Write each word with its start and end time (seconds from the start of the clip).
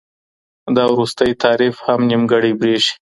دا 0.75 0.83
وروستی 0.93 1.31
تعریف 1.43 1.75
هم 1.87 1.99
نیمګړی 2.09 2.51
برېښي. 2.59 2.93